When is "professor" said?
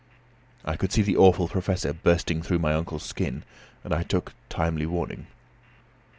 1.47-1.93